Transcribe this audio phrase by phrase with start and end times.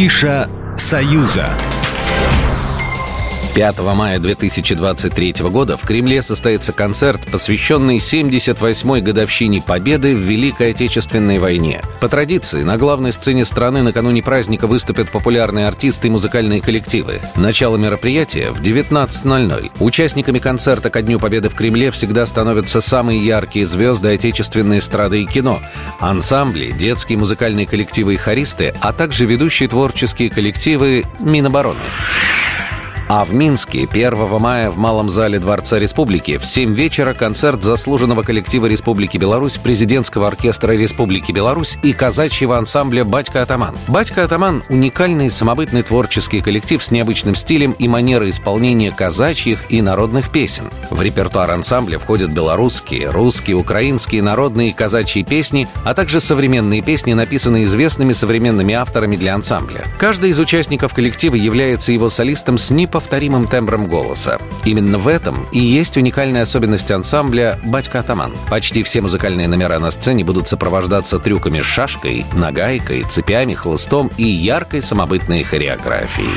[0.00, 1.69] Афиша «Союза».
[3.54, 11.38] 5 мая 2023 года в Кремле состоится концерт, посвященный 78-й годовщине Победы в Великой Отечественной
[11.38, 11.82] войне.
[12.00, 17.20] По традиции, на главной сцене страны накануне праздника выступят популярные артисты и музыкальные коллективы.
[17.36, 19.72] Начало мероприятия в 19.00.
[19.80, 25.26] Участниками концерта ко Дню Победы в Кремле всегда становятся самые яркие звезды отечественной эстрады и
[25.26, 25.60] кино.
[25.98, 31.80] Ансамбли, детские музыкальные коллективы и хористы, а также ведущие творческие коллективы Минобороны.
[33.12, 38.22] А в Минске 1 мая в Малом зале Дворца Республики в 7 вечера концерт заслуженного
[38.22, 43.74] коллектива Республики Беларусь, президентского оркестра Республики Беларусь и казачьего ансамбля «Батька Атаман».
[43.88, 50.30] «Батька Атаман»— уникальный самобытный творческий коллектив с необычным стилем и манерой исполнения казачьих и народных
[50.30, 50.70] песен.
[50.90, 57.14] В репертуар ансамбля входят белорусские, русские, украинские, народные и казачьи песни, а также современные песни,
[57.14, 59.84] написанные известными современными авторами для ансамбля.
[59.98, 64.38] Каждый из участников коллектива является его солистом с непо неповторимым тембром голоса.
[64.64, 68.32] Именно в этом и есть уникальная особенность ансамбля «Батька Атаман».
[68.50, 74.24] Почти все музыкальные номера на сцене будут сопровождаться трюками с шашкой, нагайкой, цепями, хлыстом и
[74.24, 76.36] яркой самобытной хореографией.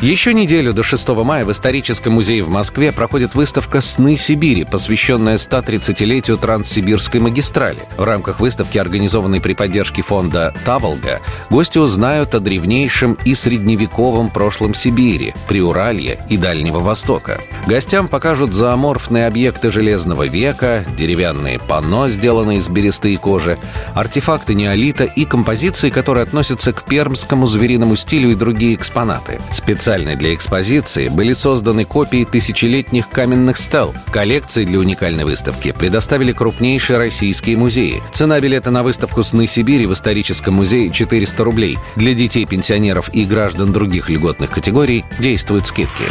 [0.00, 5.36] Еще неделю до 6 мая в историческом музее в Москве проходит выставка «Сны Сибири», посвященная
[5.36, 7.78] 130-летию Транссибирской магистрали.
[7.96, 14.74] В рамках выставки, организованной при поддержке фонда «Таволга», гости узнают о древнейшем и средневековом прошлом
[14.74, 17.40] Сибири, Приуралья и Дальнего Востока.
[17.66, 23.58] Гостям покажут зооморфные объекты Железного века, деревянные панно, сделанные из бересты и кожи,
[23.94, 29.40] артефакты неолита и композиции, которые относятся к пермскому звериному стилю и другие экспонаты.
[29.52, 33.94] Специально Специально для экспозиции были созданы копии тысячелетних каменных стел.
[34.10, 38.02] Коллекции для уникальной выставки предоставили крупнейшие российские музеи.
[38.10, 41.78] Цена билета на выставку «Сны Сибири» в историческом музее 400 рублей.
[41.96, 46.04] Для детей, пенсионеров и граждан других льготных категорий действуют скидки.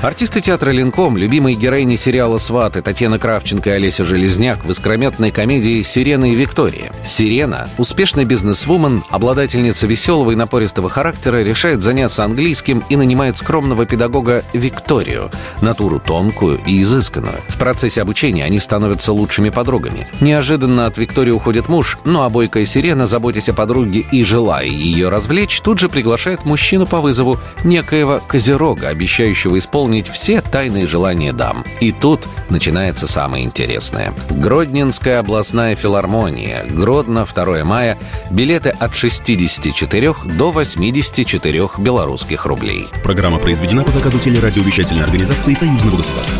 [0.00, 5.82] Артисты театра «Ленком», любимые героини сериала «Сваты» Татьяна Кравченко и Олеся Железняк в искрометной комедии
[5.82, 6.92] «Сирена и Виктория».
[7.04, 14.44] Сирена, успешный бизнесвумен, обладательница веселого и напористого характера, решает заняться английским и нанимает скромного педагога
[14.52, 15.32] Викторию,
[15.62, 17.40] натуру тонкую и изысканную.
[17.48, 20.06] В процессе обучения они становятся лучшими подругами.
[20.20, 25.60] Неожиданно от Виктории уходит муж, но обойкая Сирена, заботясь о подруге и желая ее развлечь,
[25.60, 31.64] тут же приглашает мужчину по вызову некоего Козерога, обещающего исполнить исполнить все тайные желания дам.
[31.80, 34.12] И тут начинается самое интересное.
[34.30, 36.64] Гродненская областная филармония.
[36.68, 37.96] Гродно, 2 мая.
[38.30, 42.88] Билеты от 64 до 84 белорусских рублей.
[43.02, 46.38] Программа произведена по заказу телерадиовещательной организации Союзного государства.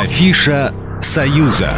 [0.00, 1.74] Афиша «Союза».